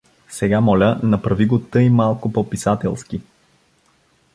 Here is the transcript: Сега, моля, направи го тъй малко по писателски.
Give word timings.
Сега, 0.29 0.61
моля, 0.61 0.99
направи 1.03 1.45
го 1.47 1.59
тъй 1.59 1.89
малко 1.89 2.33
по 2.33 2.49
писателски. 2.49 3.21